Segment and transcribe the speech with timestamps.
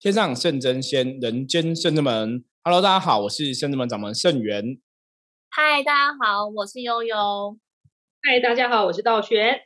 [0.00, 2.44] 天上圣真仙，人间圣真门。
[2.62, 4.78] Hello，大家好，我是圣真门掌门圣元。
[5.50, 7.58] 嗨，大家好，我是悠悠。
[8.22, 9.62] 嗨，大家好，我是道玄。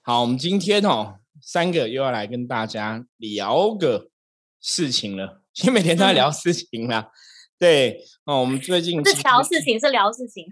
[0.00, 4.10] 好，我们今天哦，三个又要来跟大家聊个
[4.60, 5.42] 事情了。
[5.52, 7.10] 其实每天都在聊事情啦。
[7.58, 10.46] 对哦，我们最近是聊事情，是聊事情。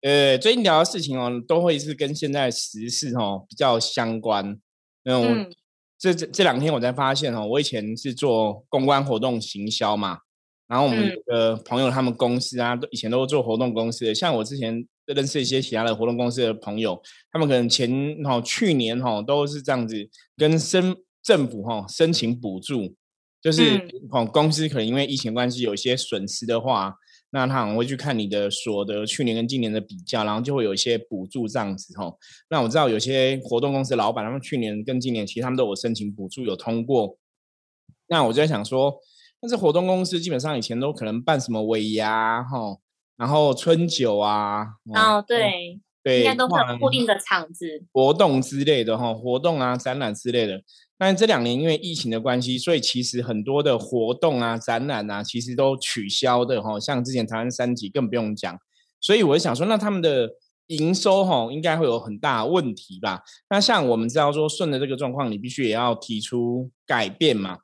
[0.00, 4.58] 呃，最近聊的事情哦，都会是跟现在时事哦比较相关。
[5.04, 5.52] 嗯。
[5.98, 10.18] 这这这两天我才发现哦，我以前是做公关活动行销嘛，
[10.66, 17.90] 然后我们的朋友他们公司啊，都以前都是做活动公司的，像我之前认识一些其他的活动公司的朋友，他们可能前
[18.22, 22.94] 哈去年哈都是这样子跟申政府哈申请补助，
[23.42, 26.94] 就是哦公司可能因为疫情关系有一些损失的话。
[27.30, 32.18] 那他可能会去看你的所得，去年跟今年的比较，然后就会有一些补助这样子吼。
[32.48, 37.16] 那我知道有些活动公司老板，他们去年跟今年其实他们都有申请补助，有通过。
[38.08, 38.98] 那我就在想说，
[39.40, 42.80] 但是活动公司基本上以前都可能办什么尾牙吼，
[43.16, 45.80] 然后春酒啊，哦对。
[46.16, 50.62] 应该都是固定的场子、活动之类的哈，活动啊、展览之类的。
[50.96, 56.80] 但这两年因为疫情的关系，所以其实很多的活动啊、展览啊，其实都取消的哈。
[56.80, 58.58] 像之前台湾三级更不用讲。
[59.00, 60.28] 所以我就想说，那他们的
[60.66, 63.22] 营收哈，应该会有很大问题吧？
[63.48, 67.58] 那像我们知道说，顺着这个状况，你必须也要提出改变嘛。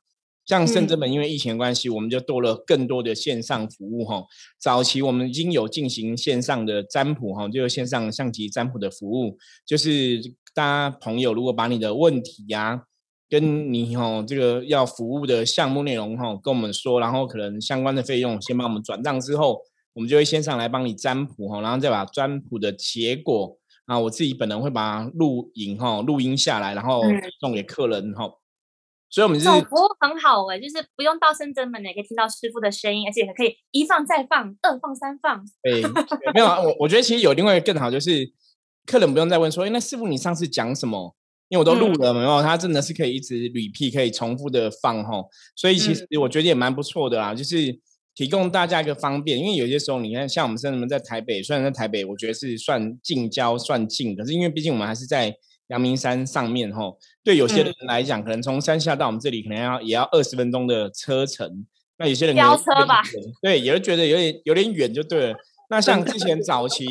[0.47, 4.25] 像甚至本因为疫情关系，我们就多了更多的线上服务哈。
[4.61, 10.21] 早期我们已经有进行线上的占卜哈，就是线上象棋占卜的服务，就是
[10.55, 12.83] 大家朋友如果把你的问题呀，
[13.31, 19.63] 跟你哈这个要服务的项目内容哈跟我们说，然后可能相关的费用先帮我们转账之后，
[19.95, 23.57] 我们就会先上来帮你占卜哈，然后再把占卜的结果
[23.87, 27.03] 啊，我自己本人会把它录影哈录音下来，然后
[27.41, 28.31] 送给客人哈。
[29.15, 35.41] 所以，我们这种服务很好哎，就是不用到深圳门也可以听到师傅的声音，而且还可以一放再放，二放三放。
[35.63, 35.81] 对，
[36.35, 38.33] 没有啊，我我觉得其实有另外一个更好，就是
[38.87, 41.15] 客人不用再问说，哎，那师傅你上次讲什么？
[41.49, 45.29] 因为我都录了，没有，他真的是可以一直 repeat，可以重复的放吼。
[45.55, 47.79] 所以其实我觉得也蛮不错的啦，就是
[48.17, 49.39] 提供大家一个方便。
[49.39, 55.37] 因为有些时候你看，像我们深圳门在台北，虽然在台北，我觉得是算近郊算近，可是因为毕竟我们还是在。
[55.69, 61.67] 阳明山上面吼，对有些人来讲，可能从山下到我们这里，可能要也要二十分钟的车程。
[61.97, 63.03] 那有些人飙车吧，
[63.41, 65.37] 对，也是觉得有点有点远就对了。
[65.71, 66.87] 那像之前早期，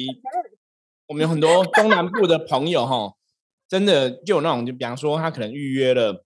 [1.07, 3.13] 我们有很多东南部的朋友哈，
[3.67, 6.25] 真的就有那种，就比方说他可能预约了，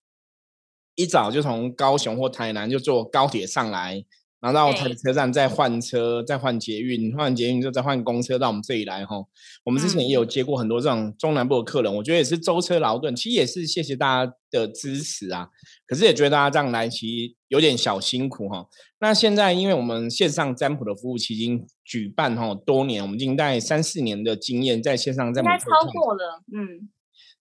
[0.94, 4.04] 一早就从高雄或台南就坐高铁上来。
[4.40, 9.16] 然后到台车站再换车，再换捷运，换捷运之后再换公车到我们这里来哈。
[9.64, 15.48] 我们之前也有接过很多这种中南部的客人，我觉得也是舟车劳顿，其实也是谢谢大家的支持啊。
[15.86, 18.66] 可是也觉得大家这样来其实有点小辛苦哈。
[19.00, 26.88] 那现在因为我们线上占卜的服务期已经举办哈多年，我们已经带三四年的经验在线上占卜，应该超过了，嗯，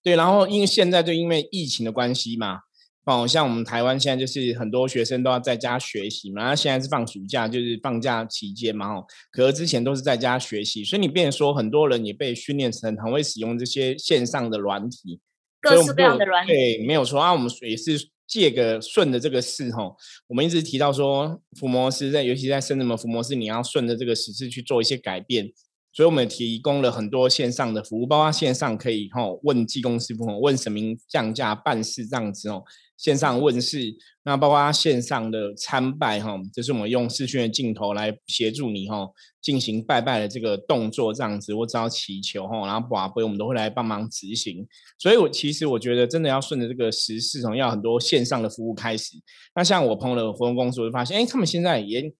[0.02, 0.16] 对。
[0.16, 2.60] 然后因为现在就因为疫情的关系嘛。
[3.06, 15.20] 哦，像我们台湾现在就是很多学生都要在家学习嘛，那现在是放暑假，就是放假期间嘛，哦，可是之前都是在家学习，所以你变说很多人也被训练成很会使用这些线上的软体，
[15.60, 19.96] 各式各样的软体，对，没有错啊，我们也是借个顺着这个势吼，
[20.26, 25.52] 我们一直提到说福摩斯在，尤其在深圳的福摩斯，你要顺着这个时事去做一些改变。
[25.92, 32.62] 所以我们提供了很多线上的服务，包括线上可以吼问技工师傅，问神明降价办事这样子哦，
[32.96, 39.08] 线上问世，那包括线上的参拜哈，就是我们用视讯的镜头来协助你哈
[39.40, 44.66] 进行拜拜的这个动作这样子，或只要祈求哈，然后把杯我们都会来帮忙执行。
[44.98, 49.12] 所以我其实我觉得真的要顺着这个时事从，要很多线上的服务开始。
[49.54, 52.12] 那像我朋友的活动公司，我就发现，哎，他们现在也。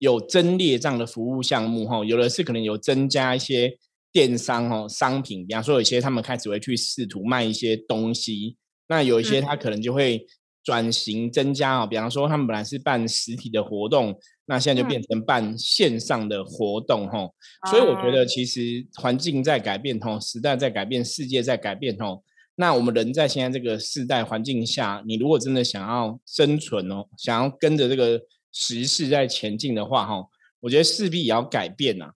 [0.00, 3.76] 有增列这样的服务项目哈，有的是可能有增加一些
[4.12, 8.56] 电商哦商品，比方说有些他们开始会去试图卖一些东西，
[8.88, 10.26] 那有一些他可能就会
[10.64, 17.30] 转型增加哦，比方说他们本来是办实体的活动，那现在就变成办线上的活动哈，
[17.70, 22.22] 所以我觉得其实环境在改变哦，时代在改变，世界在改变哦，
[22.56, 28.20] 那我们人在现在这个世代环境下，你如果真的想要生存哦，想要跟着这个。
[28.50, 30.26] 时势在前进的话，哈，
[30.60, 32.12] 我觉得势必也要改变呐。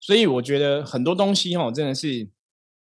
[0.00, 2.28] 所以我觉得很多东西，哈，真的是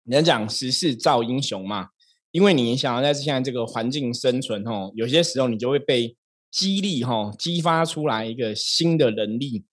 [0.04, 1.90] 人家讲时势造英雄嘛。
[2.30, 6.16] 因为你想要在现在这个环境生存，哦，有些时候你就会被
[6.50, 9.64] 激励，哈，激发出来一个新的能力。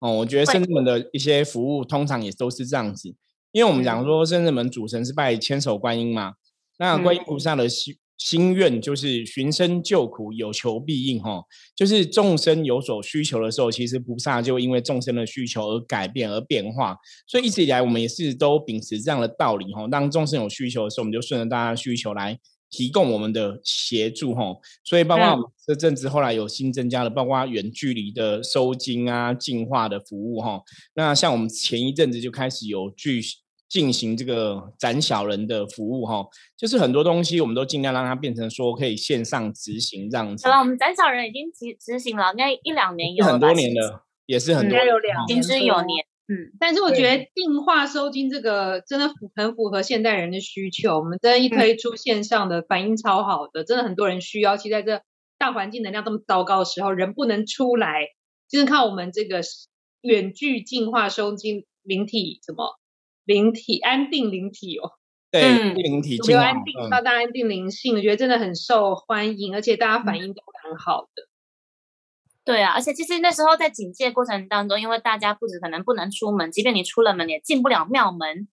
[0.00, 3.14] 哦，我觉得深圳门的一些服务通常也都是这样子。
[3.52, 6.34] 因为我们讲说深圳门主神是拜千手观音嘛，
[6.78, 7.68] 那观音菩萨的
[8.16, 11.42] 心愿就是寻声救苦，有求必应哈。
[11.74, 16.96] 就是众生有所需求的时候，其实菩萨就因为众生的需求而改变而变化。
[17.26, 19.86] 所以一直以来，我们也是都秉持这样的道理哈。
[19.88, 22.38] 当众生有需求的时候，我们就顺着大家的需求来
[22.70, 24.54] 提供我们的协助哈。
[24.84, 30.62] 所以包括这阵子后来有新增加的，包括远距离的收金啊、净化的服务哈。
[30.94, 33.20] 那像我们前一阵子就开始有具。
[33.74, 36.24] 进行这个斩小人的服务哈，
[36.56, 40.46] 就是很多东西我们都尽量让它变成说可以线上执行这样子。
[40.46, 46.06] 好了，我们斩小人已经执执行了，应该一两年有很多年了，也是很多应该有两年，之有年。
[46.28, 51.00] 嗯，但是我觉得净化收金这个真的符很符合现代人的需求。
[51.00, 54.56] 我们真的一推出线上的反应超好的，真的很多人需要。
[54.56, 55.02] 其实在这
[55.36, 58.06] 大环境能量这么糟糕的时候，人不能出来，
[58.48, 59.40] 就是靠我们这个
[60.02, 62.78] 远距净化收金灵体什么。
[63.24, 64.92] 灵体安定灵体哦，
[65.30, 71.28] 对，灵体有安定到大安定灵性，我觉得真的很受欢迎，而且大家反应都蛮好的。
[72.44, 78.46] 对啊，而且其实那时候在警戒过程当中，因为大家不止可能不能出门，即便你出了门也进不了庙门，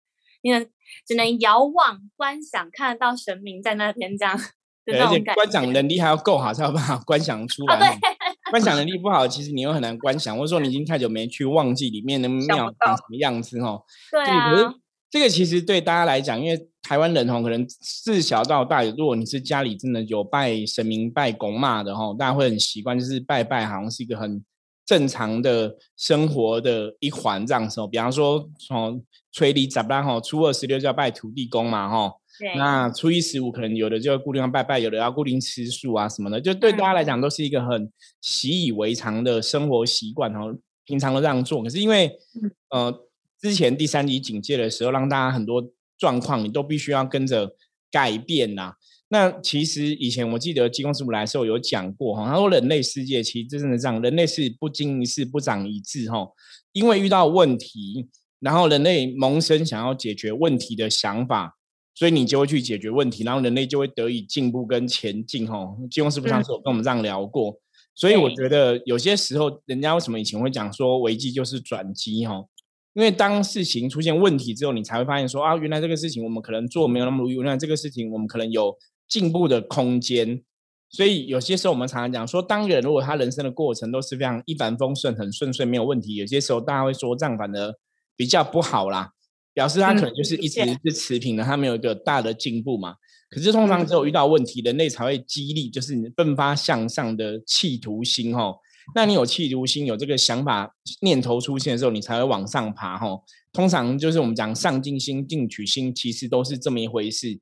[0.42, 0.68] 你能
[1.06, 4.38] 只能遥望观想，看得到神明在那边这样。
[4.84, 7.78] 对，而且观想能力还要够好，才有办法观想出来。
[7.78, 8.17] 对。
[8.50, 13.80] 观想能力不好，其实你又很难观想，或者说你已经太久没去忘记里面的庙长什么样子哈。
[14.10, 14.74] 对啊。
[15.10, 24.44] 这个其实对大家来讲，因为台湾人哈，可能自小到大，如果你是家里真的有拜神明、拜公妈的哈，大家会很习惯，就是拜拜好像是一个很
[24.84, 27.80] 正常的生活的一环这样子。
[27.90, 29.02] 比方说，从
[29.32, 32.12] 初一十八哈，初二十六就要拜土地公嘛哈。
[32.56, 37.90] 那初一十五可能有的就固定要拜拜，有的要固定吃素啊什么的，就对大家来讲都是一个很
[38.20, 41.62] 习以为常的生活习惯然后，平常都这样做。
[41.62, 42.10] 可是因为
[42.70, 43.06] 呃
[43.40, 45.68] 之前第三级警戒的时候，让大家很多
[45.98, 47.54] 状况你都必须要跟着
[47.90, 48.74] 改变呐。
[49.08, 56.28] 那其实以前我记得济公师傅来的时候有讲过哈，他说人类世界其实真的这样，人类是不经一事不长一智哈，
[56.72, 58.06] 因为遇到问题，
[58.38, 61.57] 然后人类萌生想要解决问题的想法。
[61.98, 65.44] 所以你就会去解决问题，然后人类就会得以进步跟前进。
[65.44, 67.58] 哈，金庸师傅上次有跟我们这样聊过，
[67.92, 72.24] 所以我觉得有些时候，人家为什么以前会讲说危机就是转机？
[72.24, 72.44] 哈，
[72.94, 78.76] 因为当事情出现问题之后，你才会发现说啊，原来这个事情我们可能做没有那么如意，原来这个事情我们可能有
[79.08, 80.40] 进步的空间。
[80.90, 87.74] 所以有些时候我们常常讲说，当人如果他人生的过程都是非常一帆风顺、很顺遂、没有问题，有些时候大家会说这样反而
[88.14, 89.10] 比较不好啦。
[89.58, 92.94] 表示他可能就是一直是持平的，他没有一个大的进步嘛。
[93.28, 98.54] 可是通常只有遇到问题，人类才会激励，就是你奋发向上的企图心哦。
[98.94, 100.72] 那你有企图心，有这个想法
[101.02, 103.24] 念头出现的时候，你才会往上爬吼。
[103.52, 107.40] 通常就是我们讲上进心、进取心，其实都是这么一回事。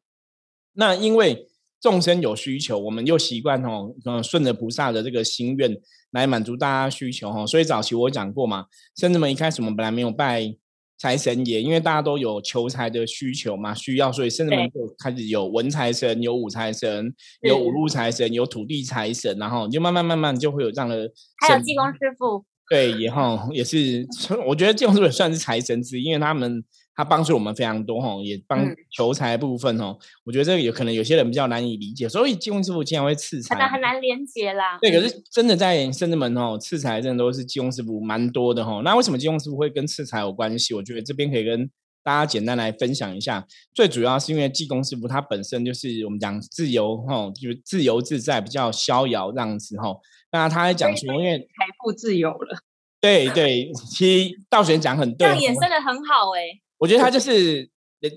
[0.73, 1.47] 那因为
[1.83, 5.77] 众生有需求，我们又习惯哦，嗯，顺着菩萨的这个心愿
[6.13, 7.47] 来满足大家需求哦。
[7.47, 8.65] 所以早期我讲过嘛，
[8.97, 10.57] 甚至们一开始我们本来没有拜。
[10.99, 21.11] 财神爷，因为大家都有求财的需求嘛，需要，所以甚至们就开始有文财神、有武财神、有五路财神、有土地财神，然后就慢慢慢慢就会有这样的。
[21.41, 22.45] 还有济公师傅。
[22.69, 24.07] 对，也哈也是，
[24.47, 26.65] 我觉得济公师傅也算是财神之一，因为他们。
[26.97, 29.97] 他帮助我们非常多哈，也帮求财部分哦。
[30.25, 34.79] 我觉得这个有可能有些人比较难以理解，所以济公师傅经常会赐财，可能很难连接啦。
[34.81, 38.81] 对，可是真的在圣智门哦，赐财真的都是济公师傅蛮多的哈。
[38.83, 40.73] 那为什么济公师傅会跟赐财有关系？
[40.73, 41.71] 我觉得这边可以跟
[42.03, 43.47] 大家简单来分享一下。
[43.75, 49.95] 最主要是因为济公师傅他本身就是我们讲自由哈，就是自由自在，比较逍遥这样子哈。
[50.33, 52.59] 那他还讲说，因为财富自由了。
[53.01, 56.61] 对对，其实道玄讲很对，这样衍生的很好哎。
[56.79, 57.69] 我觉得他就是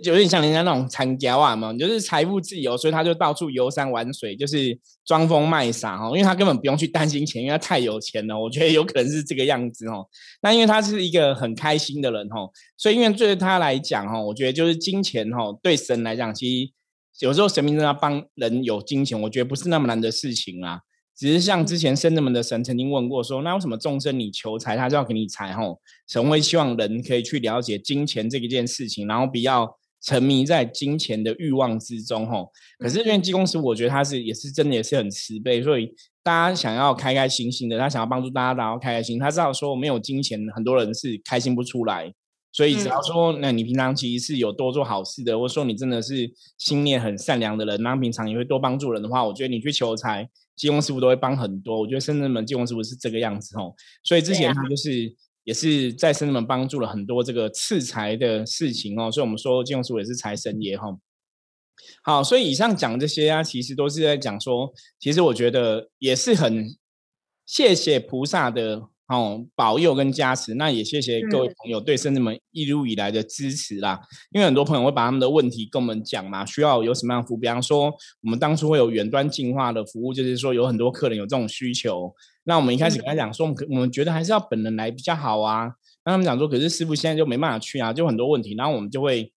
[0.04, 8.38] 有点像人家那种参家啊嘛，就是财富自由，所以他就到处游山玩水，就是装疯卖傻哈，因为他根本不用去担心钱，因为他太有钱了。
[8.38, 10.06] 我觉得有可能是这个样子哦。
[10.42, 12.42] 那因为他是一个很开心的人哈，
[12.78, 16.72] 所以因为对他来讲哈，我觉得就是金钱哈，对神来讲，其实
[17.26, 20.82] 有时候神明真的帮人有金钱，我觉得不是那么难的事情啊。
[21.20, 25.52] 只是像之前圣人们的神曾经问过说，那为什么众生你求财，他就要给你财？
[25.52, 29.70] 吼，神会希望人可以去了解金钱这一件事情，然后不要
[30.02, 32.50] 沉迷在金钱的欲望之中，吼。
[32.78, 39.20] 可是因为济公师，我觉得他是也是真的也是很慈悲，所以大家想要开开心心的，他想要帮助大家，然后开开心。
[39.20, 42.14] 他知道说没有金钱，很多人是开心不出来，
[42.52, 50.30] 所以只要说，那你平常其实是有多做好事的，或者说你真的是心念很善良的人，然后平常也会多帮助人的话，我觉得你去求财。
[50.56, 55.16] 济公师傅都会帮很多，我觉得深圳门济公师傅是这个样子哦，所以之前他就是
[55.46, 61.00] 也是在深圳门帮助了很多这个赐财的事情哦，所以我们说济公师傅也是财神爷哈。
[62.04, 66.66] 好，所以以上讲这些啊，其实都是在讲说，其实我觉得也是很
[67.46, 74.00] 谢谢菩萨的哦保佑跟加持，那也谢谢各位朋友对圣子们一路以来的支持啦。
[74.32, 82.14] 因为很多朋友会把他们的问题跟我们讲嘛，需要有什么样服务，比方说我们当初会有远端进化的服务，就是说有很多客人有这种需求，
[82.44, 85.72] 那我们一开始跟他讲说，我们我们觉得还是要本人来比较好啊。
[86.06, 89.32] 那他们讲说，可是师傅现在就没办法去啊，就很多问题，然后我们就会。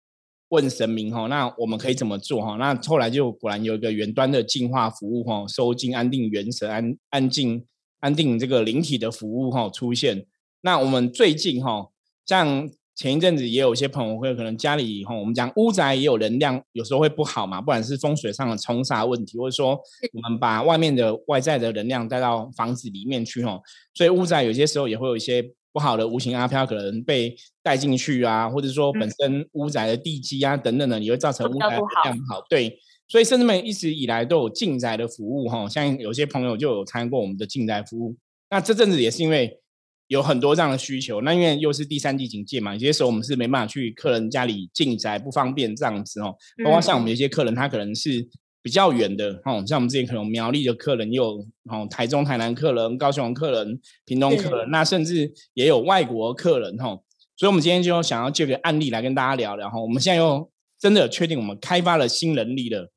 [0.52, 2.56] 问神明哈，那我们可以怎么做哈？
[2.58, 7.64] 那后来就果然有一个远端的净化服务哈，收进安定元神安安静
[8.02, 10.26] 安定这个灵体的服务哈出现。
[10.60, 11.88] 那我们最近哈，
[12.26, 19.80] 像前一阵子也有一些朋友会可能家里哈，我们讲屋宅也有能量，有时候会不好嘛，不管是风水上的冲煞问题，或者说
[20.12, 23.58] 我们把外面的外在的能量带到房子里面去哈，
[23.94, 25.52] 所以屋宅有些时候也会有一些。
[25.74, 31.86] 不好的无形阿飘可能被带进去啊，或者说本身屋宅的地基啊等等的，也会造成屋宅不
[32.28, 32.44] 好。
[32.46, 32.78] 对，
[33.12, 38.16] 所以甚至们一直以来都有进宅的服务哈，像有些朋友就有参过我们的进宅服务。
[38.48, 39.60] 那这阵子也是因为
[40.06, 46.34] 有很多这样的需求，那因为又是第三季警戒嘛，有些时候我们是没办法去客人家里进宅，不方便这样子哦。
[46.64, 48.26] 包括像我们有些客人，他可能是。
[48.64, 56.96] 比较远的哦，像我们之前可能苗栗的客人，也有哦台中、台南客人、高雄客人、屏东客人，那甚至也有外国客人哈。
[57.36, 59.80] 所以，我们今天就想要借个案例来跟大家聊聊哈。
[59.80, 62.88] 我们现在又真的确定我们开发了新能力了，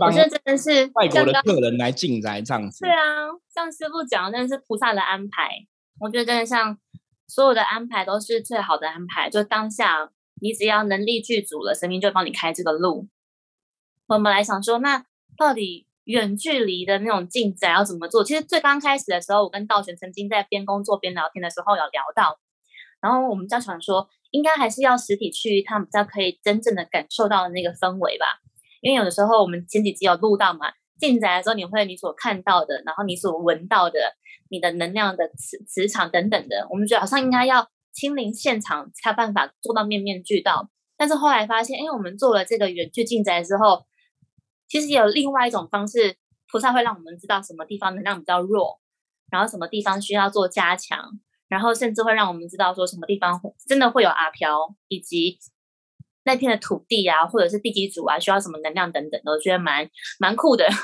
[0.00, 2.84] 我觉得真的是外国的客人来进宅这样子。
[2.84, 5.66] 对啊，像师傅讲，真的是菩萨的安排。
[6.00, 6.78] 我觉得真的像
[7.26, 13.08] 所有的安排都是最好的安排，就当下你只要能力具足了，神明就会帮你开这个路。
[14.06, 15.04] 我们来想说，那
[15.36, 18.24] 到底远距离的那种进展要怎么做？
[18.24, 22.38] 其实最刚开始的时候，我跟道玄曾经在边工作边聊天的时候有聊到，
[23.00, 28.40] 然后我们就想说，应该还是要实体去一趟，比较可以真正的感受到那个氛围吧。
[28.80, 33.98] 因为有的时候我们前几集有录到嘛，进宅的时候你会你所看到的，然后你所闻到的，
[34.50, 40.70] 你的能量的磁磁场等等的，我们觉得好像应该要亲临现场才有办法做到面面俱到。
[40.96, 43.86] 但是后来发现，哎，我们做了这个远距进宅之后，
[44.66, 46.16] 其实有另外一种方式，
[46.50, 48.80] 菩萨会让我们知道什么地方能量比较弱，
[49.30, 55.38] 然后什么地方需要做加强，然后甚至会让我们知道说什么地方真的会有阿飘，以及
[56.28, 59.88] 那片的土地啊，或者是地基组啊，需要什么能量等等的，我觉得蛮
[60.20, 60.68] 蛮酷的。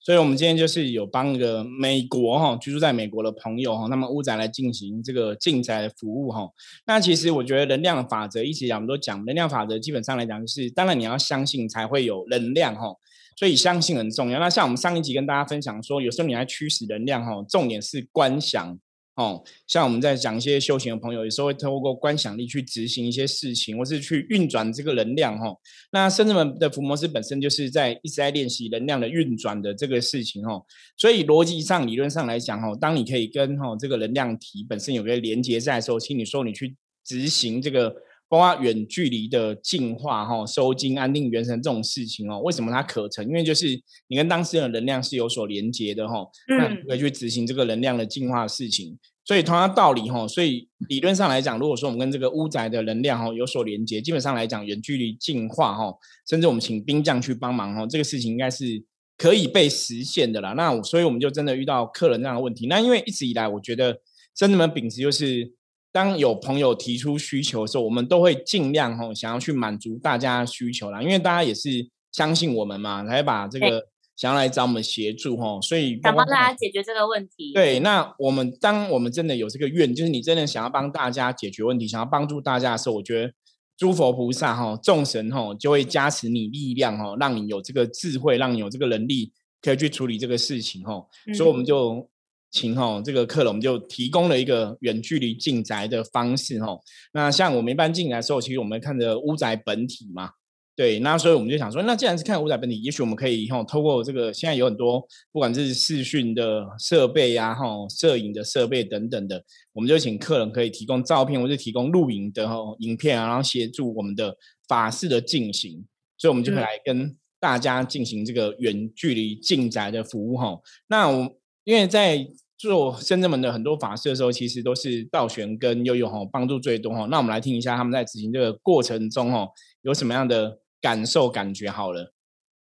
[0.00, 6.48] 所以，我们今天就是有帮一个美国哈居住在美国的朋友哈，他们屋宅来进行这个进宅的服务哈。
[6.86, 12.94] 那其实我觉得能量法则一直讲，我们都讲能量法则，基本上来讲就是，当然你要相信才会有能量哈。
[13.36, 14.40] 所以相信很重要。
[14.40, 18.78] 那像我们上一集跟大家分享说，有时候你来驱使能量哈，重点是观想。
[19.18, 25.52] 哦，像我们在讲一些修行的朋友，有时候会透过观想力去执行一些事情，或是去运转这个能量哈。
[25.90, 30.62] 那圣人们的伏魔师本身就是在一直在练习能量的运转的这个事情哈。
[30.96, 37.92] 所以逻辑上、理论上来讲哈，当你可以跟哈这个能量体本身有个连接在的时候，请你说你去执行这个
[38.28, 43.26] 包括远距离的净化哈、收金、安定元神这种事情哦，为什么它可成？
[43.26, 43.66] 因为就是
[44.08, 48.98] 你跟当事人的能量是有所连接的哈，那可以去执行这个能量的净化事情。
[49.24, 55.94] 所以同样道理哈，所以理论上来讲，如果说我们跟这个屋宅的能量哈有所连接，基本上来讲远距离净化哈，
[56.28, 58.82] 甚至我们请兵将去帮忙哈，这个事情应该是
[59.18, 60.54] 可以被实现的啦。
[60.54, 62.66] 那所以我们就真的遇到客人这样的问题。
[62.68, 64.00] 那因为一直以来，我觉得
[64.34, 65.52] 真的们秉持就是，
[65.92, 73.88] 当有朋友提出需求的时候，我们都会尽量哈想要去满足大家的需求啦，因为大家也是相信我们嘛，来把这个。
[74.18, 77.52] 想要来找我们协助哈，所以想帮大家解决这个问题。
[77.54, 83.32] 对，那我们当我们真的有这个愿，就是你真的想要帮大家解决问题，想要帮助大家的时候，我觉得
[83.76, 91.00] 诸佛菩萨哈、众神哈就会加持你力量哈，让你有这个智慧，让你有这个能力可以去处理这个事情哈。
[91.36, 92.10] 所以我们就
[92.50, 96.78] 请哈这个客人，我们就提供了一个远距离进宅的方式哈。
[97.12, 100.30] 那像我们一般进来的时候，其实我们看着屋宅本体嘛。
[100.74, 114.36] 对，那所以我们就想说，那既然是看屋宅本体，也许我们可以哈，透过这个现在有很多不管是视讯的设备呀，哈，摄影的设备等等的，我们就请客人可以提供照片或者提供录影的哦影片啊，然后协助我们的
[114.68, 115.84] 法事的进行，
[116.16, 120.56] 所以我们就可以来跟大家进行这个远距离进宅的服务哈。
[120.86, 121.28] 那我
[121.68, 127.04] 因为在做深圳门的很多法事的时候，其实都是道玄跟悠悠哈帮助最多哈。
[127.10, 129.50] 那我们来听一下他们在执行这个过程中哦
[129.82, 130.60] 有什么样的。
[130.80, 132.14] 感受感觉好了，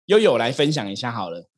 [0.07, 1.51] 悠悠来分享一下好了。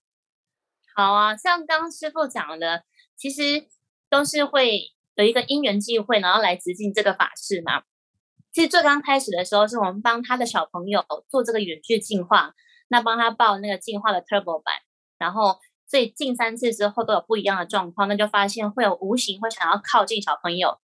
[0.93, 2.83] 好啊，像刚师傅讲的，
[3.17, 3.69] 其实
[4.11, 7.85] 都是会有一个因缘际会，然后来执行这个法事嘛。
[8.53, 12.53] 其实最刚开始的时候，是我们帮他的小朋友做这个远距进化，
[12.89, 14.75] 那帮他报那个进化的 Turbo 版，
[15.17, 20.79] 然后所以进三次之后都有不一样的状况，那就发现会有无形会想要靠近小朋友，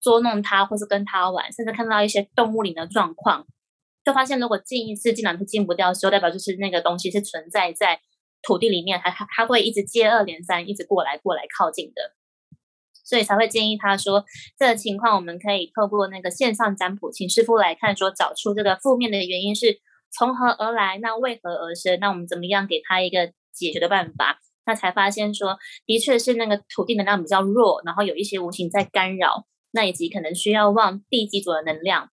[0.00, 3.46] 捉弄他，或是跟他玩，甚至看到一些动物灵的状况，
[4.02, 8.00] 就发现如果进一次竟然是进不掉，就代表就是那个东西是存在在
[8.42, 12.14] 土地里面，还它它会一直接二连三，一直过来过来靠近的。
[13.04, 14.24] 所以才会建议他说，
[14.56, 19.80] 这个情况我们可以透过那个线上占卜，请师傅来看，说找出这个负面的原因是
[20.16, 21.98] 从何而来，那为何而生？
[21.98, 23.32] 那我们怎么样给他一个
[23.64, 24.40] 解决的办法？
[24.66, 32.10] 那才发现说，的确是那个土地能量比较弱，然后有一些无形在干扰，那以及可能需要往地基组的能量。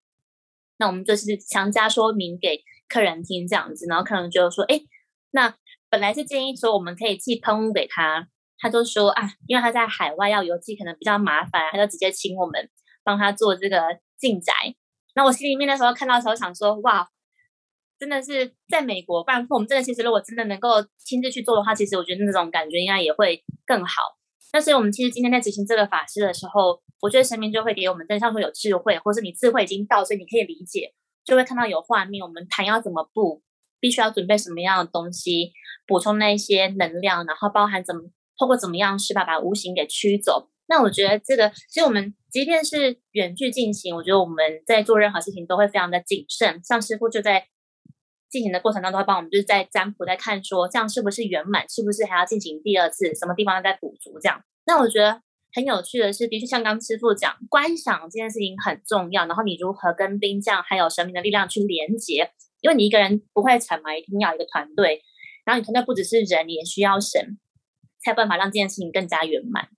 [0.78, 4.82] 那我们就是强加说明给客人听这样子，然后客人就说，哎，
[5.32, 5.56] 那
[5.90, 8.28] 本来是建议说我们可以寄喷雾给他。
[8.60, 12.68] 他就说啊，因为他在海外要邮寄可能比较麻烦，他就直接请我们
[13.04, 14.52] 帮他做这个进宅。
[15.14, 17.08] 那我心里面那时候看到时候想说，哇，
[18.00, 24.02] 真的是在美国办，我们真的其实如果真的能够亲自去做的话，其实我觉得那种感觉应该也会更好。
[24.52, 30.94] 但是我们其实今天在执行这个法事的时候，我觉得神明就会给我们，真像说有智慧，或是你智慧已经到，所以你可以理解，
[31.26, 33.42] 就会看到有画面，我们谈要怎么布，
[33.80, 35.52] 必须要准备什么样的东西，
[35.86, 38.02] 补充那些能量，然后包含怎么。
[38.40, 40.48] 透过怎么样是把把无形给驱走？
[40.68, 46.62] 那我觉得这个，其实我们即便是远距进行，我觉得我们在做任何事情都会非常的谨慎。
[46.64, 47.48] 像师傅就在
[48.38, 54.44] 进行的过程当中，会帮我们就是在占卜，在看说这样是不是圆满，是不是还要进行第二次，什么地方要再补足这样。
[54.68, 55.22] 那我觉得
[55.54, 59.26] 很有趣的是，的确像刚师傅讲，观想这件事情很重要。
[59.26, 62.32] 然后你如何跟兵将还有神明的力量去连接？
[62.62, 65.02] 因为你一个人不会成嘛，一定要一个团队。
[65.44, 67.40] 然后你团队不只是人，你也需要神。
[68.00, 69.70] 才有办法让这件事情更加圆满。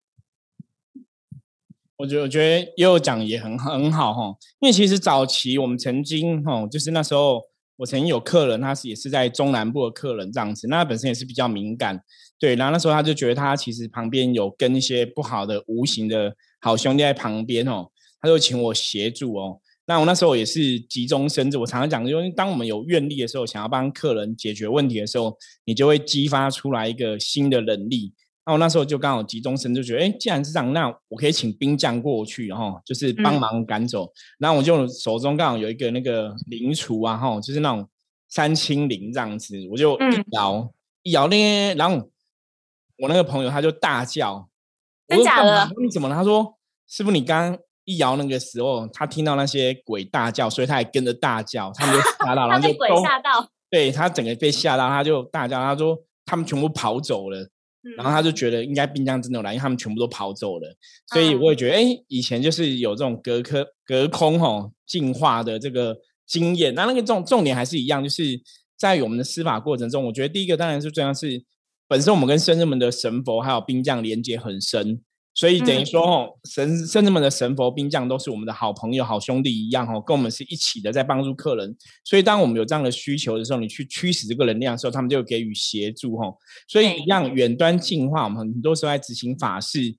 [1.98, 7.42] 我觉得，我觉得悠悠讲也很很好哈，因为其实早期我们曾经哈，就是那时候
[7.80, 11.98] 我曾经有客人，他是也是在中南部的客人这样子，那他本身也是比较敏感，
[12.38, 17.90] 对，然后那时候他就觉得他其实旁边有跟一些不好的无形的好兄弟在旁边哦，
[18.22, 19.62] 他就请我协助哦。
[19.86, 28.14] 那我那时候也是急中生智，我常常讲，因为当我们有愿力的时候，想要帮客人解决问题的时候，你就会激发出来一个新的能力。
[28.50, 34.12] 那我那时候就刚好急中生智，觉得，哎，既然是这样，那我可以请兵将过去，哈，就是帮忙赶走。
[34.40, 37.88] 然后我就手中刚好有一个那个灵厨啊，哈，就是那种
[38.28, 42.10] 三清灵这样子，我就一摇一摇呢，然后
[42.98, 44.50] 我那个朋友他就大叫，
[45.08, 45.70] 真假的？
[45.80, 46.16] 你怎么了？
[46.16, 46.58] 他说，
[46.88, 47.56] 师傅，你刚。
[47.86, 57.50] 一摇那个时候，他听到那些鬼大叫，所以他也跟着大叫，他们就吓到， 然后就鬼吓到，对他整个被吓到，他就大叫，他说他们全部跑走了，
[57.96, 60.76] 然后他就觉得应该滨江真的来，因为他们全部都跑走了，
[61.14, 68.24] 所以我也觉得，哎，以前就是有这种隔科隔空吼进化的这个经验，那那个重重点还是一样，就是
[68.78, 71.44] 在我们的司法过程中，我觉得第一个当然是重要是
[71.88, 75.02] 本身我们跟深圳们的神佛还有兵将连接很深。
[75.40, 81.74] 所以等于说，哦，神圣人们的神佛兵将都是我们的好朋友、好兄弟一样，哦，跟我们是一起的，在帮助客人。
[82.04, 86.36] 所以，当我们有这样的需求的时候，你去驱使这个能量的时候，他们就给予协助，哦。
[86.68, 89.96] 所以，让远端净化，我们很多时候在执行法事。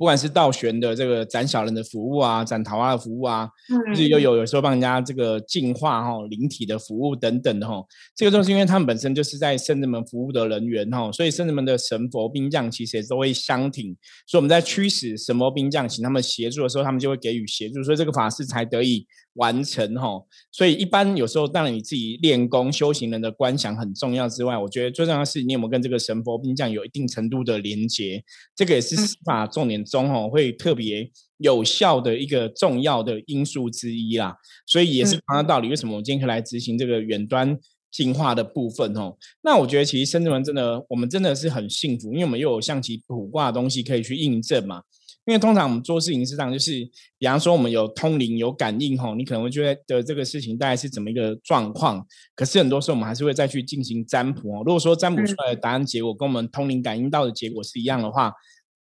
[0.00, 3.46] 不管是道玄的这个斩小人的服务啊，斩桃花的服务啊，
[3.90, 7.84] 就是又有有时候帮人家这个净化哈灵体的服务等等的哈，
[8.16, 13.94] 这个都是因为他们本身就是在圣人门服务的人员哈，所以圣人门的神佛兵将其实也都会相挺，
[14.26, 19.06] 所以我们在驱使神佛兵将请他们协助的时候，他们就会给予协助，所以这个法师才得以。
[19.34, 28.22] 完成哈，所以一般有时候当然你自己练功修行人的观想很重要之外，我觉得最重要的是你有没有跟这个神佛兵将有一定程度的连接，
[28.56, 34.36] 这个也是司法重点中哦会特别有效的一个重要的因素之一啦。
[34.66, 37.56] 所以也是同样道理，为什么我今天可以来执行这个远端
[37.92, 39.16] 进化的部分哦？
[39.42, 44.82] 那我觉得其实深圳人真的，我们真的是很幸福，因为我们又有象棋卜卦的东西可以去印证嘛。
[45.30, 46.72] 因为通常我们做事情是这样，就是
[47.16, 52.04] 比方说我们有通灵、有感应吼，你可能会觉得的这个事情大概是怎么一个状况。
[52.34, 54.62] 可是很多时候我们还是会再去进行占卜哦。
[54.66, 58.32] 如果说占卜出来的答案结果跟我们通灵感应到的结果是一样的话，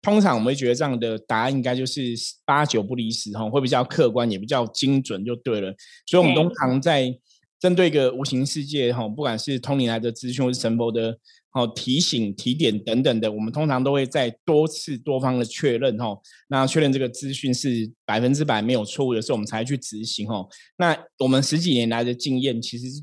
[0.00, 2.14] 通常我们会觉得这样的答案应该就是
[2.46, 5.74] 八九不离十吼，会比较客观，也比较精准就对了。
[6.06, 7.14] 所以，我们通常在
[7.60, 11.18] 针对一个无形世界哈，不管是通灵来的资讯或是神佛的。
[11.52, 16.16] 哦提醒、提点等等的，我们通常都会在多次多方的确认哈，
[16.48, 20.46] 那确认这个资讯是百分之百没有错误的时候，我们才去执行哈。
[20.76, 23.02] 那我们十几年来的经验，其实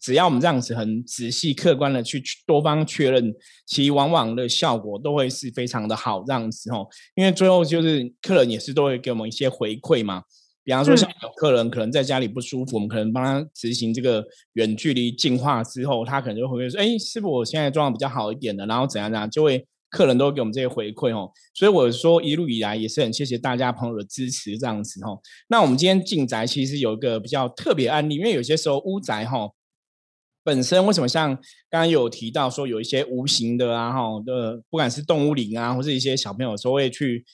[0.00, 3.34] 只要我们这样子很仔细、客观的去多方确认，
[3.66, 6.78] 其实往往的效果都会是非常的好这样子哈。
[7.16, 10.22] 因为最后就是客人也是都会给我们一些回馈嘛。
[10.70, 21.28] 比比方说，像有客人可能在家里不舒服，我们可能帮他执行这个远距离净化之后，他可能就会说：“哎，师傅，我现在状况比较好一点了。”然后怎样怎样，就会客人都给我们这些回馈哦。
[21.54, 25.18] 所以我说一路以来也是很谢谢大家朋友的支持这样子哦。
[25.48, 29.50] 那我们今天进宅其实有一个比较特别案例，因为有些时候屋宅哈
[30.44, 31.34] 本身为什么像
[31.68, 37.24] 刚刚有提到说有一些无形的啊哈的，不管是动物灵啊，或是一些小朋友说会去。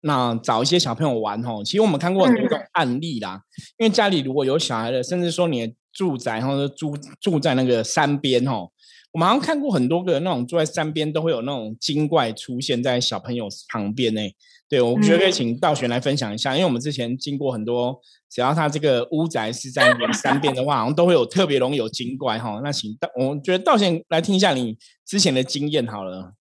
[0.00, 3.40] 那找一些小朋友玩吼，其实我们看过很多种案例啦。
[3.78, 8.72] 因为家里如果有小孩的，甚至说你的住宅，然后住住在那个山边吼，
[9.12, 14.20] 我们好像看过很多个那种住在山边都会有那种精怪出现在小朋友旁边呢。
[14.66, 22.60] 对，我觉得可以请道玄来分享一下，因为我们之前经过很多，只要他这个屋宅是在山边的话，好像都会有特别容易有精怪哈。
[22.64, 26.32] 那请道，我觉得道玄来听一下你之前的经验好了。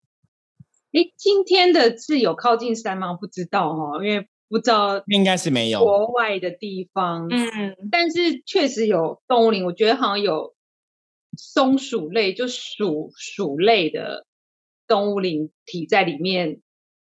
[0.93, 3.15] 哎，今天的是有靠近山吗？
[3.15, 7.29] 不知道哈，因为不知道应该是没有国外的地方。
[7.31, 10.55] 嗯，但是确实有动物林，我觉得好像有
[11.35, 14.27] 松鼠类，就鼠鼠类的
[14.87, 16.61] 动物灵体在里面，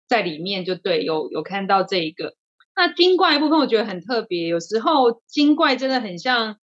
[0.08, 2.36] 在里面就对，有有看到这一个。
[2.76, 6.58] 那精怪部分我觉得很特别，有时候精怪真的很像，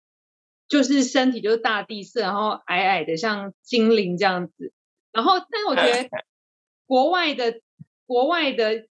[0.67, 4.71] 就是身体就是大地色，然后矮矮的像精灵这样子。
[5.11, 6.07] 然后，但是我觉得。
[6.87, 7.59] 国外的
[8.05, 8.87] 国外的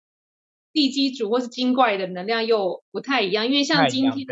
[0.72, 4.26] 地基主或是精怪的能量又不太一样，因为像今天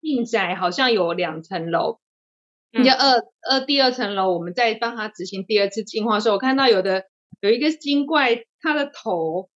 [0.00, 1.98] 进宅好像有两层楼，
[2.72, 7.04] 就二二第二层楼，我们在帮他执行第二次进化的时候，我看到有的
[7.40, 9.50] 有一个精怪，它的头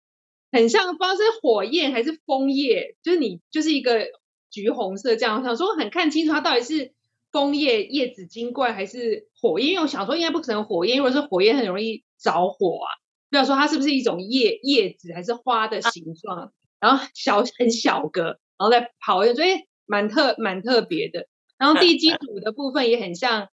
[0.53, 4.07] 很像不知道是火焰还是枫叶，就是你就是一个
[4.50, 6.92] 橘红色这样，想说很看清楚它到底是
[7.33, 12.88] 枫叶叶子精怪还是火焰，因为我想说应该不可能火焰，如果是火焰很容易着火啊。
[13.31, 19.51] 不要说它是不是一种叶叶子还是花的形状，然后小很小个，然后再跑，所以
[19.87, 21.29] 蛮特蛮特别的。
[21.57, 23.49] 然后地基 组的部分也很像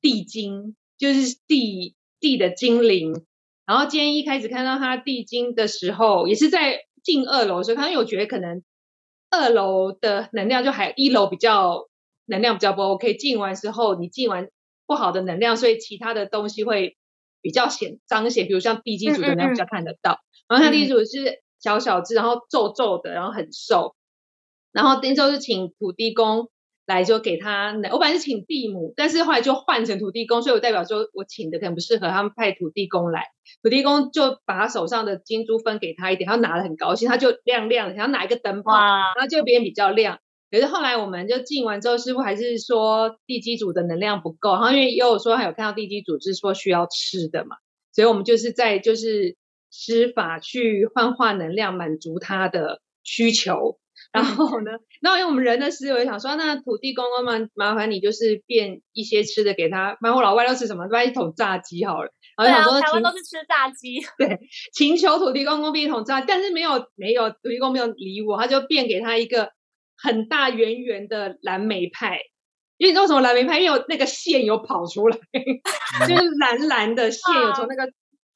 [0.00, 3.24] 地精，就是地地的精灵。
[3.64, 8.64] 然后今天一开始看到它地精的时候，也是在进二楼的时候，因为我觉得可能
[9.30, 11.88] 二楼的能量就还一楼比较
[12.26, 14.50] 能量比较不 OK，进完之后你进完
[14.84, 16.96] 不好的能量，所以其他的东西会。
[17.40, 23.94] 比较显彰显，比如像地基组的那比较看得到，然后像地基组是小小只，然后皱皱的，然后很瘦，
[24.72, 26.50] 然后那时候是请土地公
[26.86, 33.26] 来就给他，我本来是请地母，但是后来就换成土地公，所以我代表说我请的可能不适合，他们派土地公来，
[33.62, 38.72] 土地公就把他手上的金珠分给他一点，他拿的很高兴，他就亮亮的，想要拿一个灯泡，
[39.16, 40.18] 然后就变比较亮。
[40.50, 47.56] 可是后来我们就进完之后，师傅还是说地基组的能量不够，然后因为也有说还有看到地基组是说需要吃的嘛，
[47.92, 49.36] 所以我们就是在就是
[49.70, 53.78] 施法去幻化能量，满足他的需求。
[54.12, 54.70] 然后呢，
[55.02, 59.98] 然后因为我们人的思维想说，那土地公公嘛，麻烦你就是变一些吃的给他。
[60.00, 60.86] 然后我老外都吃什么？
[60.88, 62.10] 变一桶炸鸡好了。
[62.42, 63.98] 然后想说台湾都是吃炸鸡。
[64.16, 64.38] 对，
[64.72, 69.50] 请求土地公公变一桶炸，但是没有没有土地公没有理我，他就变给他一个。
[70.00, 72.20] 很大圆圆的蓝莓派，
[72.76, 73.58] 因为你知道什么蓝莓派？
[73.58, 75.18] 因为有那个线有跑出来，
[76.06, 77.92] 就是蓝蓝的线有从那个，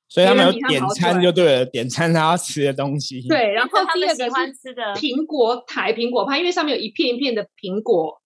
[0.09, 3.27] 所以他们有点餐就对了，点餐他要吃的东西。
[3.29, 8.21] 对，然后第二个是的苹果台苹果派，因为上面有一片一片的苹果，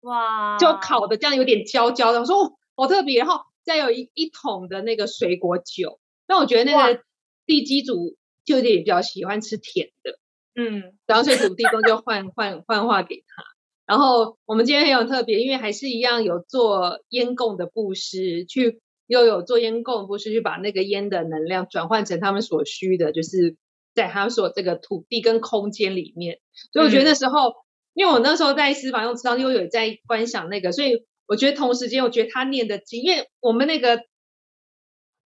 [0.00, 3.20] 哇，就烤的这样有点焦焦的，我说好特别。
[3.20, 7.02] 然后再有一一桶的那个水果酒，那我觉得那个
[7.46, 10.18] 地基组就有点比较喜欢吃甜的。
[10.60, 13.44] 嗯，然后所以土地公就换换换化给他。
[13.86, 23.56] 然后我们今天很有特别，因为还是一样有做烟供的布施，去又有做烟供布施，去把那个烟的能量转换成他们所需的，就是
[23.94, 26.40] 在他们所这个土地跟空间里面。
[26.72, 27.54] 所以我觉得那时候，
[27.94, 34.02] 因为我那时候在司法用词当又有在观想那个，所以我觉得同时间，我觉得他念的经，因为我们那个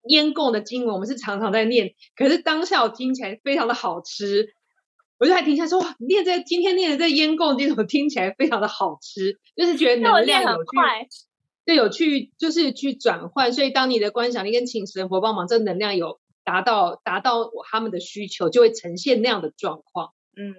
[0.07, 4.53] 烟供的经文，我们是常常在念，可是当下我听起来非常的好吃。
[5.23, 9.39] 我就还停下说哇，念这今天念的这烟供经，怎么听起来非常的好吃？
[9.55, 10.69] 就是觉得能量有去，
[11.65, 13.53] 对，有去就是去转换。
[13.53, 20.09] 所以当你的观想力跟请神佛帮忙，这能量有达到达到他们的需求，就会呈现那样的状况。
[20.35, 20.53] 嗯，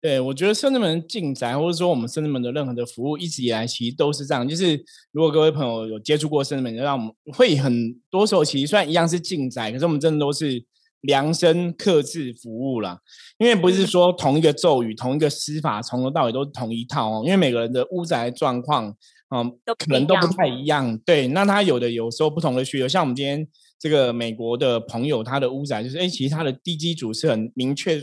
[0.00, 4.48] 对，我觉得圣人门进宅，或者说我们圣人门的任何的服务，一直以来其实都是这样。
[4.48, 4.80] 就是
[5.10, 10.64] 如果各位朋友有接触过圣人门，就让我们会很多时候其实虽然一样是进宅，可是我们真的都是。
[11.02, 12.98] 量身刻制服务啦，
[13.38, 17.22] 因为不是说同一个咒语、同一个施法从头到尾都是同一套哦。
[17.24, 18.94] 因为每个人的屋宅状况，
[19.34, 20.98] 嗯，可能都不太一样。
[20.98, 23.46] 对，那他有的有时候不同的需求，像我们今天
[23.78, 28.00] 这个美国的朋友，他的屋宅就是，哎，其实他的地基组是很明确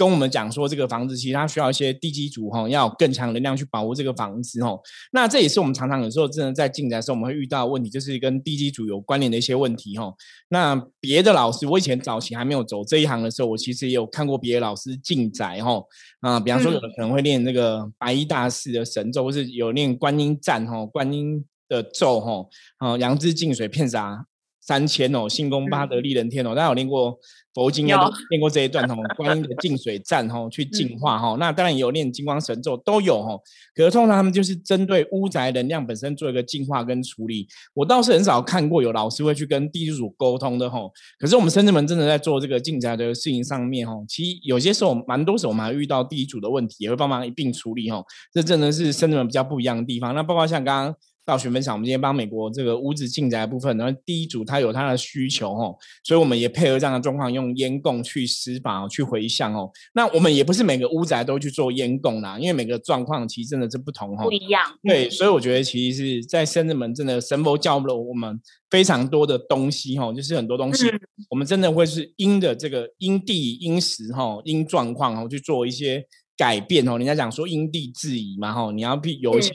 [0.00, 4.74] 跟我们讲说，这个房子其实它需要一些地基组哈，要更强能量去保护这个房子哈。
[5.12, 10.10] 那这也是我们常常有时候真的在进宅的时候，我们会遇到问题，就是跟地基组有关联的一些问题哈。
[10.48, 15.82] 那别的老师，我以前早期还没有走这一行的时候，我其实也有看过别的老师进宅哈
[16.22, 22.46] 啊，比方说有的可能会练那个白衣大士的神咒，或是有练观音赞哈，观音的咒哈，
[22.78, 24.24] 啊，杨枝净水片啥。
[24.60, 27.18] 三千哦，信功八德利人天哦，大家有练过
[27.52, 28.94] 佛经，应该都练过这一段哦。
[29.16, 31.36] 观音的净水站哦，去净化哈。
[31.40, 33.36] 那当然也有练金光神咒，都有哈。
[33.74, 37.48] 可是通常他们就是针对屋宅能量本身做一个净化跟处理。
[37.74, 40.78] 我倒是很少看过有老师会去跟地主沟通的哈。
[41.18, 48.00] 可是我们深圳门真的在做这个净宅的事情上面哈，其实有些时候蛮多时候我们还遇到地主的问题，也会帮忙一并处理哈。
[48.32, 50.14] 这真的是深圳门比较不一样的地方。
[50.14, 50.94] 那包括像刚刚。
[51.26, 59.70] 道学分享，我们今天帮美国这个屋子进宅部分，然后第一组他有它的需求哦，所以我们也配合这样的状况，用烟供去施法去回向哦。
[59.92, 64.62] 那我们也不是每个屋宅都去做烟供啦，因为每个状况其实真的是不同哦，不一样。
[64.82, 70.90] 对，所以我觉得其实是在深圳门真的神佛教了我们非常多的东西哈，就是很多东西
[71.28, 76.04] 我们真的会是因的这个因地因时哈因状况哦去做一些
[76.36, 76.96] 改变哦。
[76.98, 79.52] 人家讲说因地制宜嘛哈，你要必有一些。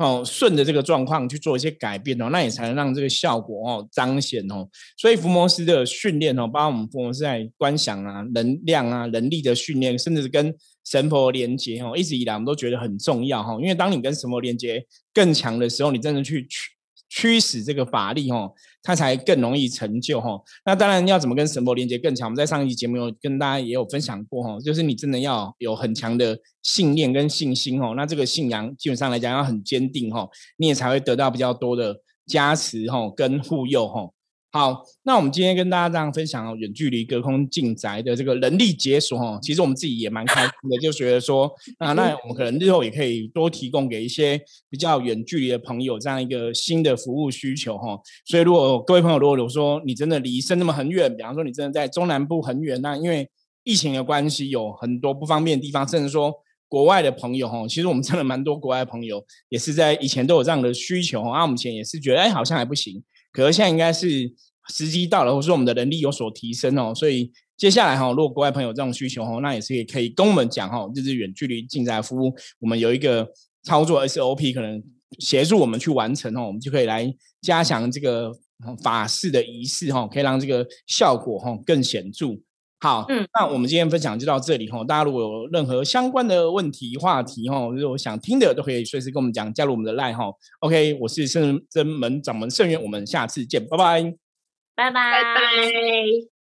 [0.00, 4.66] 哦，顺着这个状况去做一些改变哦，那也才能让这个效果哦彰显哦。
[4.96, 10.54] 所以福摩斯的训练哦，包括我们福摩斯在观想啊、能量啊、能力的训练，甚至是跟
[10.86, 13.52] 神佛连接哦，一直以来我们都觉得很重要哈。
[13.60, 14.82] 因为当你跟神佛连接
[15.12, 16.70] 更强的时候，你真的去去。
[17.10, 18.50] 驱使这个法力哈，
[18.82, 20.40] 它才更容易成就哈。
[20.64, 22.28] 那当然要怎么跟神佛连接更强？
[22.28, 27.94] 我们在上一集节目有跟大家也有分享过哈，就是你真的要有很强的信念跟信心哦。
[27.96, 34.14] 那这个信仰基本上来讲要很坚定哈，你也才会得到比较多的加持吼跟护佑吼。
[34.52, 47.96] 好，那我们今天跟大家这样分享哦，远距离隔空进宅的这个人力解锁哦，其实我们自己也蛮开心的，就觉得说 啊，那我们可能日后也可以多提供给一些比较远距离的朋友这样一个新的服务需求哈。
[48.24, 53.30] 所以如果各位朋友如果有说你真的离身那么很远，比方说你真的在中南部很远，那因为
[53.62, 56.34] 疫情的关系有很多不方便的地方，甚至说
[56.66, 63.00] 国外的朋友哈，其实我们真的蛮多国外朋友也是在以前都有这样的需求哈，那我们以前也是觉得哎好像还不行。
[63.32, 64.32] 可是现在应该是
[64.68, 73.28] 时机到了，或是我们的能力有所提升哦，所以接下来哈，如果国外朋友这种需求哈，那也是也可以跟我们讲哈，就是远距离进宅服务，我们有一个
[73.64, 74.82] 操作 SOP，可能
[75.18, 78.32] 协助我们去完成哦，我们就可以来加强这个
[78.82, 82.28] 法式的仪式哈，可以让这个效果哈更显著。
[82.80, 84.82] 好，嗯，那我们今天分享就到这里哈。
[84.84, 90.32] 大家如果有任何相关的问题、话题哈，如果想听的，都可以随时跟我们讲，加入我们的 line 哈。
[90.60, 94.02] OK，我是圣真门掌门圣元，我们下次见，拜拜，
[94.74, 96.29] 拜拜，拜拜。